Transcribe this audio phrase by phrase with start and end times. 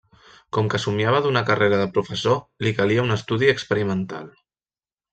[0.55, 4.29] Com que somiava d'una carrera de professor, li calia un estudi experimental.